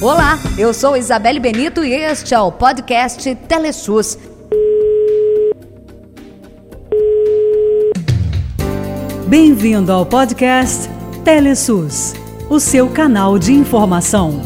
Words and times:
Olá, 0.00 0.38
eu 0.56 0.72
sou 0.72 0.96
Isabelle 0.96 1.40
Benito 1.40 1.84
e 1.84 1.92
este 1.92 2.34
é 2.34 2.38
o 2.38 2.52
podcast 2.52 3.34
Telesus. 3.48 4.18
Bem-vindo 9.26 9.90
ao 9.90 10.06
podcast 10.06 10.88
Telesus, 11.24 12.14
o 12.48 12.60
seu 12.60 12.88
canal 12.88 13.38
de 13.38 13.52
informação. 13.52 14.40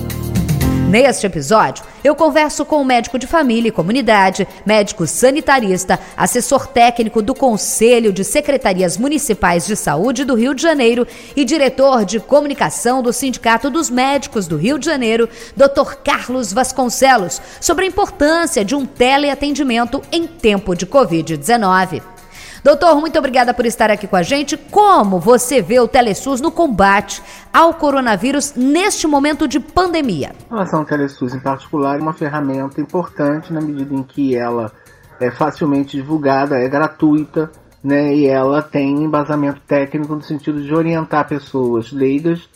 Neste 0.88 1.26
episódio, 1.26 1.84
eu 2.02 2.14
converso 2.14 2.64
com 2.64 2.80
o 2.80 2.84
médico 2.84 3.18
de 3.18 3.26
família 3.26 3.68
e 3.68 3.72
comunidade, 3.72 4.46
médico 4.64 5.06
sanitarista, 5.06 5.98
assessor 6.16 6.66
técnico 6.66 7.20
do 7.20 7.34
Conselho 7.34 8.12
de 8.12 8.24
Secretarias 8.24 8.96
Municipais 8.96 9.66
de 9.66 9.76
Saúde 9.76 10.24
do 10.24 10.34
Rio 10.34 10.54
de 10.54 10.62
Janeiro 10.62 11.06
e 11.36 11.44
diretor 11.44 12.04
de 12.04 12.20
comunicação 12.20 13.02
do 13.02 13.12
Sindicato 13.12 13.70
dos 13.70 13.90
Médicos 13.90 14.46
do 14.46 14.56
Rio 14.56 14.78
de 14.78 14.86
Janeiro, 14.86 15.28
Dr. 15.56 15.96
Carlos 16.04 16.52
Vasconcelos, 16.52 17.40
sobre 17.60 17.84
a 17.84 17.88
importância 17.88 18.64
de 18.64 18.74
um 18.74 18.86
teleatendimento 18.86 20.02
em 20.10 20.26
tempo 20.26 20.74
de 20.74 20.86
Covid-19. 20.86 22.19
Doutor, 22.62 22.96
muito 22.96 23.18
obrigada 23.18 23.54
por 23.54 23.64
estar 23.64 23.90
aqui 23.90 24.06
com 24.06 24.16
a 24.16 24.22
gente. 24.22 24.56
Como 24.56 25.18
você 25.18 25.62
vê 25.62 25.80
o 25.80 25.88
Telesus 25.88 26.40
no 26.40 26.50
combate 26.50 27.22
ao 27.52 27.74
coronavírus 27.74 28.54
neste 28.54 29.06
momento 29.06 29.48
de 29.48 29.58
pandemia? 29.58 30.32
A 30.50 30.54
relação 30.54 30.80
ao 30.80 30.84
Telesus, 30.86 31.34
em 31.34 31.40
particular, 31.40 31.98
é 31.98 32.02
uma 32.02 32.12
ferramenta 32.12 32.80
importante 32.80 33.52
na 33.52 33.60
medida 33.60 33.94
em 33.94 34.02
que 34.02 34.36
ela 34.36 34.70
é 35.18 35.30
facilmente 35.30 35.96
divulgada, 35.96 36.58
é 36.58 36.68
gratuita, 36.68 37.50
né, 37.82 38.14
e 38.14 38.26
ela 38.26 38.60
tem 38.60 39.04
embasamento 39.04 39.60
técnico 39.66 40.14
no 40.14 40.22
sentido 40.22 40.62
de 40.62 40.74
orientar 40.74 41.26
pessoas 41.26 41.90
leigas 41.90 42.46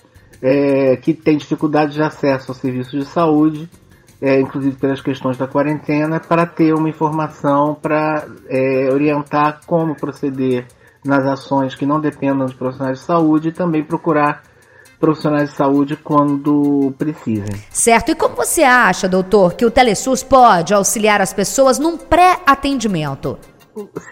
é, 0.43 0.97
que 0.97 1.15
têm 1.15 1.39
dificuldade 1.39 1.95
de 1.95 2.03
acesso 2.03 2.51
aos 2.51 2.59
serviços 2.59 2.93
de 2.93 3.07
saúde 3.07 3.69
é, 4.21 4.41
inclusive 4.41 4.77
pelas 4.77 5.01
questões 5.01 5.37
da 5.37 5.47
quarentena, 5.47 6.21
para 6.21 6.47
ter 6.47 6.75
uma 6.75 6.89
informação 6.89 7.75
para 7.75 8.27
é, 8.49 8.89
orientar 8.93 9.61
como 9.67 9.95
proceder 9.95 10.67
nas 11.05 11.25
ações 11.27 11.75
que 11.75 11.85
não 11.85 12.01
dependam 12.01 12.47
de 12.47 12.55
profissionais 12.55 13.01
de 13.01 13.05
saúde 13.05 13.49
e 13.49 13.53
também 13.53 13.85
procurar 13.85 14.43
profissionais 14.99 15.51
de 15.51 15.57
saúde 15.57 15.97
quando 15.97 16.95
precisem. 16.97 17.55
Certo. 17.71 18.11
E 18.11 18.15
como 18.15 18.35
você 18.35 18.63
acha, 18.63 19.07
doutor, 19.07 19.55
que 19.55 19.67
o 19.67 19.71
Telesus 19.71 20.23
pode 20.23 20.73
auxiliar 20.73 21.21
as 21.21 21.33
pessoas 21.33 21.79
num 21.79 21.99
pré-atendimento? 21.99 23.39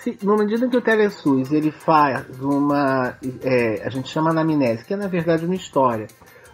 Se, 0.01 0.19
na 0.23 0.37
medida 0.37 0.69
que 0.69 0.77
o 0.77 0.83
Telesus 0.83 1.51
ele 1.53 1.71
faz 1.71 2.25
uma, 2.41 3.15
é, 3.43 3.81
a 3.85 3.89
gente 3.89 4.09
chama 4.09 4.31
anamnese, 4.31 4.85
que 4.85 4.93
é 4.93 4.97
na 4.97 5.07
verdade 5.07 5.47
uma 5.47 5.55
história 5.55 6.09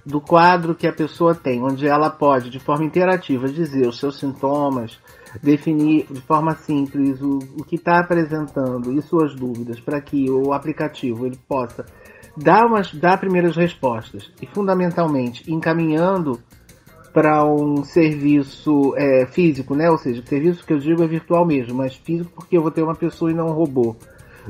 do 0.09 0.23
quadro 0.23 0.75
que 0.75 0.87
a 0.87 0.93
pessoa 0.93 1.35
tem, 1.35 1.63
onde 1.63 1.87
ela 1.87 2.09
pode, 2.09 2.49
de 2.49 2.59
forma 2.59 2.83
interativa, 2.83 3.47
dizer 3.47 3.87
os 3.87 3.99
seus 3.99 4.19
sintomas, 4.19 4.99
definir 5.43 6.07
de 6.11 6.21
forma 6.23 6.55
simples 6.55 7.21
o, 7.21 7.39
o 7.59 7.63
que 7.63 7.77
está 7.77 7.99
apresentando 7.99 8.91
e 8.91 9.03
suas 9.03 9.35
dúvidas, 9.35 9.79
para 9.79 10.01
que 10.01 10.31
o 10.31 10.55
aplicativo 10.55 11.27
ele 11.27 11.39
possa 11.47 11.85
dar, 12.35 12.65
umas, 12.65 12.91
dar 12.95 13.21
primeiras 13.21 13.55
respostas 13.55 14.33
e, 14.41 14.47
fundamentalmente, 14.47 15.53
encaminhando 15.53 16.41
para 17.13 17.45
um 17.45 17.85
serviço 17.85 18.95
é, 18.97 19.27
físico, 19.27 19.75
né? 19.75 19.91
Ou 19.91 19.99
seja, 19.99 20.23
o 20.23 20.27
serviço 20.27 20.65
que 20.65 20.73
eu 20.73 20.79
digo 20.79 21.03
é 21.03 21.07
virtual 21.07 21.45
mesmo, 21.45 21.75
mas 21.75 21.95
físico 21.95 22.31
porque 22.35 22.57
eu 22.57 22.63
vou 22.63 22.71
ter 22.71 22.83
uma 22.83 22.95
pessoa 22.95 23.31
e 23.31 23.35
não 23.35 23.49
um 23.49 23.53
robô 23.53 23.95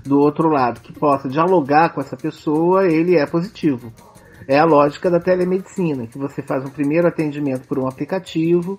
do 0.05 0.20
outro 0.20 0.48
lado 0.48 0.81
que 0.81 0.93
possa 0.93 1.28
dialogar 1.28 1.89
com 1.89 2.00
essa 2.00 2.17
pessoa, 2.17 2.87
ele 2.87 3.17
é 3.17 3.27
positivo. 3.27 3.93
É 4.49 4.59
a 4.59 4.65
lógica 4.65 5.11
da 5.11 5.21
telemedicina, 5.21 6.07
que 6.07 6.17
você 6.17 6.41
faz 6.41 6.65
um 6.65 6.71
primeiro 6.71 7.07
atendimento 7.07 7.69
por 7.69 7.79
um 7.79 7.87
aplicativo. 7.87 8.79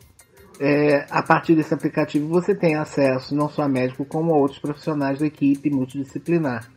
É, 0.60 1.06
a 1.12 1.22
partir 1.22 1.56
desse 1.56 1.72
aplicativo 1.72 2.28
você 2.28 2.56
tem 2.56 2.76
acesso 2.76 3.36
não 3.36 3.48
só 3.48 3.62
a 3.62 3.70
médico 3.70 4.04
como 4.04 4.34
a 4.34 4.38
outros 4.38 4.58
profissionais 4.60 5.20
da 5.20 5.28
equipe 5.28 5.70
multidisciplinar. 5.70 6.68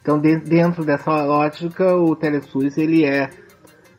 Então, 0.00 0.20
de, 0.20 0.38
dentro 0.38 0.84
dessa 0.84 1.24
lógica, 1.24 1.96
o 1.96 2.14
Telesus 2.14 2.78
ele 2.78 3.04
é, 3.04 3.28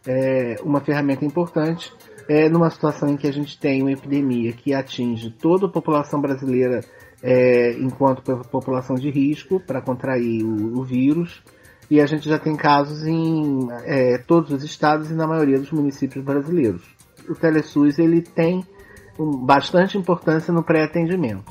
é 0.08 0.56
uma 0.64 0.80
ferramenta 0.80 1.26
importante 1.26 1.94
é, 2.30 2.48
numa 2.48 2.70
situação 2.70 3.10
em 3.10 3.18
que 3.18 3.28
a 3.28 3.34
gente 3.34 3.60
tem 3.60 3.82
uma 3.82 3.92
epidemia 3.92 4.54
que 4.54 4.74
atinge 4.74 5.30
toda 5.30 5.66
a 5.66 5.70
população 5.70 6.22
brasileira 6.22 6.80
é, 7.22 7.74
enquanto 7.74 8.22
população 8.50 8.96
de 8.96 9.10
risco 9.10 9.60
para 9.60 9.82
contrair 9.82 10.46
o, 10.46 10.80
o 10.80 10.84
vírus 10.86 11.44
e 11.90 12.02
a 12.02 12.06
gente 12.06 12.28
já 12.28 12.38
tem 12.38 12.56
casos 12.56 13.06
em 13.06 13.68
é, 13.86 14.18
todos 14.18 14.52
os 14.52 14.64
estados 14.64 15.10
e 15.10 15.14
na 15.14 15.26
maioria 15.26 15.58
dos 15.58 15.72
municípios 15.72 16.24
brasileiros. 16.24 16.82
O 17.30 17.36
Telesus 17.36 17.98
ele 17.98 18.22
tem 18.22 18.64
um, 19.18 19.38
bastante 19.38 19.98
importância 19.98 20.54
no 20.54 20.64
pré-atendimento. 20.64 21.46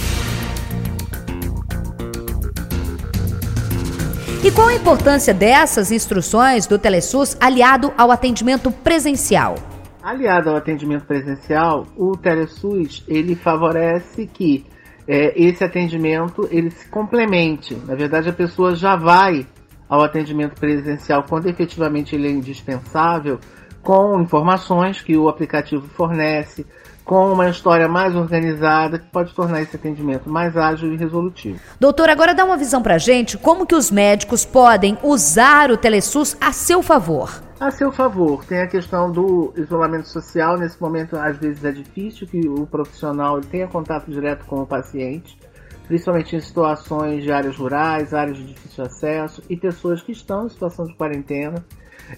E 4.44 4.50
qual 4.52 4.68
a 4.68 4.74
importância 4.74 5.34
dessas 5.34 5.90
instruções 5.90 6.66
do 6.66 6.78
Telesus 6.78 7.36
aliado 7.40 7.92
ao 7.96 8.12
atendimento 8.12 8.70
presencial? 8.70 9.56
Aliado 10.02 10.50
ao 10.50 10.56
atendimento 10.56 11.04
presencial, 11.04 11.84
o 11.96 12.16
Telesus 12.16 13.02
ele 13.08 13.34
favorece 13.34 14.26
que 14.26 14.64
é, 15.08 15.32
esse 15.40 15.64
atendimento 15.64 16.46
ele 16.50 16.70
se 16.70 16.86
complemente. 16.88 17.74
Na 17.86 17.94
verdade, 17.94 18.28
a 18.28 18.32
pessoa 18.32 18.74
já 18.74 18.94
vai 18.94 19.46
ao 19.88 20.02
atendimento 20.02 20.58
presencial 20.58 21.24
quando 21.28 21.46
efetivamente 21.46 22.14
ele 22.14 22.28
é 22.28 22.30
indispensável, 22.30 23.38
com 23.82 24.20
informações 24.20 25.00
que 25.00 25.16
o 25.16 25.28
aplicativo 25.28 25.86
fornece, 25.88 26.66
com 27.04 27.32
uma 27.32 27.48
história 27.48 27.86
mais 27.86 28.16
organizada 28.16 28.98
que 28.98 29.06
pode 29.06 29.32
tornar 29.32 29.62
esse 29.62 29.76
atendimento 29.76 30.28
mais 30.28 30.56
ágil 30.56 30.92
e 30.92 30.96
resolutivo. 30.96 31.60
Doutor, 31.78 32.08
agora 32.10 32.34
dá 32.34 32.44
uma 32.44 32.56
visão 32.56 32.82
pra 32.82 32.98
gente 32.98 33.38
como 33.38 33.64
que 33.64 33.76
os 33.76 33.92
médicos 33.92 34.44
podem 34.44 34.98
usar 35.04 35.70
o 35.70 35.76
Telesus 35.76 36.36
a 36.40 36.50
seu 36.50 36.82
favor. 36.82 37.40
A 37.60 37.70
seu 37.70 37.92
favor, 37.92 38.44
tem 38.44 38.58
a 38.58 38.66
questão 38.66 39.10
do 39.10 39.54
isolamento 39.56 40.08
social. 40.08 40.58
Nesse 40.58 40.82
momento, 40.82 41.16
às 41.16 41.38
vezes 41.38 41.64
é 41.64 41.70
difícil 41.70 42.26
que 42.26 42.40
o 42.40 42.66
profissional 42.66 43.40
tenha 43.40 43.68
contato 43.68 44.10
direto 44.10 44.44
com 44.44 44.60
o 44.60 44.66
paciente 44.66 45.38
principalmente 45.86 46.36
em 46.36 46.40
situações 46.40 47.22
de 47.22 47.30
áreas 47.30 47.56
rurais, 47.56 48.12
áreas 48.12 48.36
de 48.36 48.44
difícil 48.44 48.84
acesso 48.84 49.42
e 49.48 49.56
pessoas 49.56 50.02
que 50.02 50.12
estão 50.12 50.46
em 50.46 50.48
situação 50.48 50.86
de 50.86 50.94
quarentena. 50.94 51.64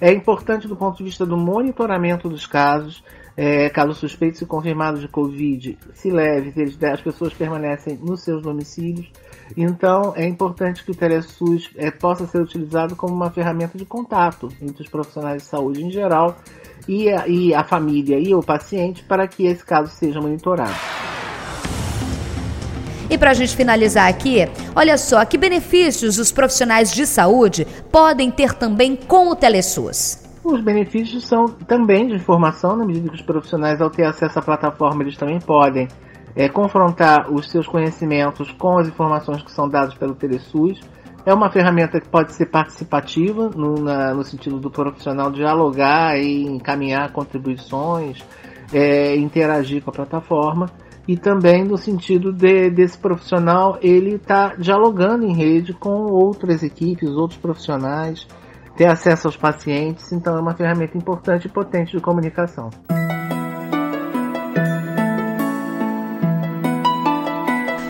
É 0.00 0.12
importante 0.12 0.68
do 0.68 0.76
ponto 0.76 0.98
de 0.98 1.04
vista 1.04 1.24
do 1.24 1.36
monitoramento 1.36 2.28
dos 2.28 2.46
casos, 2.46 3.02
é, 3.36 3.70
casos 3.70 3.98
suspeitos 3.98 4.40
e 4.42 4.46
confirmados 4.46 5.00
de 5.00 5.08
Covid, 5.08 5.78
se 5.94 6.10
leve, 6.10 6.52
as 6.92 7.00
pessoas 7.00 7.32
permanecem 7.32 7.96
nos 7.96 8.22
seus 8.22 8.42
domicílios. 8.42 9.10
Então, 9.56 10.12
é 10.14 10.26
importante 10.26 10.84
que 10.84 10.90
o 10.90 10.94
Telesus 10.94 11.70
é, 11.76 11.90
possa 11.90 12.26
ser 12.26 12.40
utilizado 12.42 12.94
como 12.96 13.14
uma 13.14 13.30
ferramenta 13.30 13.78
de 13.78 13.86
contato 13.86 14.48
entre 14.60 14.82
os 14.82 14.88
profissionais 14.90 15.42
de 15.42 15.48
saúde 15.48 15.82
em 15.82 15.90
geral 15.90 16.36
e 16.86 17.08
a, 17.08 17.26
e 17.26 17.54
a 17.54 17.64
família 17.64 18.18
e 18.18 18.34
o 18.34 18.42
paciente 18.42 19.02
para 19.04 19.26
que 19.26 19.46
esse 19.46 19.64
caso 19.64 19.90
seja 19.90 20.20
monitorado. 20.20 20.97
E 23.10 23.16
para 23.16 23.30
a 23.30 23.34
gente 23.34 23.56
finalizar 23.56 24.06
aqui, 24.06 24.46
olha 24.76 24.98
só 24.98 25.24
que 25.24 25.38
benefícios 25.38 26.18
os 26.18 26.30
profissionais 26.30 26.92
de 26.92 27.06
saúde 27.06 27.66
podem 27.90 28.30
ter 28.30 28.52
também 28.52 28.94
com 28.94 29.30
o 29.30 29.36
Telesus. 29.36 30.22
Os 30.44 30.60
benefícios 30.60 31.26
são 31.26 31.46
também 31.48 32.08
de 32.08 32.14
informação, 32.14 32.76
na 32.76 32.84
medida 32.84 33.08
que 33.08 33.14
os 33.14 33.22
profissionais, 33.22 33.80
ao 33.80 33.88
ter 33.88 34.04
acesso 34.04 34.38
à 34.38 34.42
plataforma, 34.42 35.02
eles 35.02 35.16
também 35.16 35.40
podem 35.40 35.88
é, 36.36 36.50
confrontar 36.50 37.32
os 37.32 37.50
seus 37.50 37.66
conhecimentos 37.66 38.52
com 38.52 38.78
as 38.78 38.88
informações 38.88 39.42
que 39.42 39.50
são 39.50 39.68
dadas 39.68 39.94
pelo 39.94 40.14
Telesus. 40.14 40.80
É 41.24 41.32
uma 41.32 41.50
ferramenta 41.50 42.00
que 42.00 42.08
pode 42.08 42.32
ser 42.34 42.46
participativa, 42.46 43.48
no, 43.48 43.74
na, 43.76 44.14
no 44.14 44.22
sentido 44.22 44.58
do 44.58 44.70
profissional 44.70 45.30
dialogar 45.30 46.18
e 46.18 46.42
encaminhar 46.42 47.10
contribuições, 47.10 48.22
é, 48.72 49.16
interagir 49.16 49.82
com 49.82 49.90
a 49.90 49.94
plataforma 49.94 50.70
e 51.08 51.16
também 51.16 51.64
no 51.64 51.78
sentido 51.78 52.30
de, 52.30 52.68
desse 52.68 52.98
profissional 52.98 53.78
ele 53.80 54.16
estar 54.16 54.50
tá 54.50 54.56
dialogando 54.56 55.24
em 55.24 55.34
rede 55.34 55.72
com 55.72 56.04
outras 56.04 56.62
equipes, 56.62 57.08
outros 57.08 57.40
profissionais, 57.40 58.28
ter 58.76 58.86
acesso 58.86 59.26
aos 59.26 59.36
pacientes, 59.36 60.12
então 60.12 60.36
é 60.36 60.40
uma 60.40 60.54
ferramenta 60.54 60.96
importante 60.96 61.46
e 61.46 61.50
potente 61.50 61.96
de 61.96 62.02
comunicação. 62.02 62.68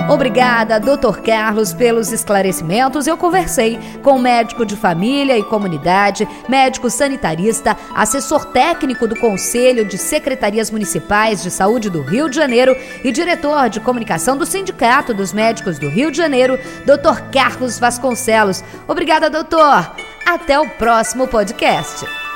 Obrigada, 0.09 0.81
Dr. 0.81 1.21
Carlos, 1.21 1.75
pelos 1.75 2.11
esclarecimentos. 2.11 3.07
Eu 3.07 3.17
conversei 3.17 3.79
com 4.03 4.19
médico 4.19 4.65
de 4.65 4.75
família 4.75 5.37
e 5.37 5.43
comunidade, 5.43 6.27
médico 6.49 6.89
sanitarista, 6.89 7.77
assessor 7.95 8.47
técnico 8.47 9.07
do 9.07 9.15
Conselho 9.19 9.85
de 9.85 9.99
Secretarias 9.99 10.71
Municipais 10.71 11.43
de 11.43 11.51
Saúde 11.51 11.91
do 11.91 12.01
Rio 12.01 12.31
de 12.31 12.37
Janeiro 12.37 12.75
e 13.05 13.13
diretor 13.13 13.69
de 13.69 13.81
comunicação 13.81 14.37
do 14.37 14.47
Sindicato 14.47 15.13
dos 15.13 15.35
Médicos 15.35 15.79
do 15.79 15.91
Rio 15.91 16.11
de 16.11 16.17
Janeiro, 16.17 16.59
Dr. 16.87 17.31
Carlos 17.31 17.79
Vasconcelos. 17.79 18.65
Obrigada, 18.87 19.29
doutor. 19.29 19.93
Até 20.25 20.59
o 20.59 20.69
próximo 20.71 21.29
podcast. 21.29 22.28